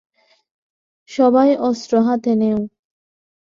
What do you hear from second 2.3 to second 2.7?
নেও।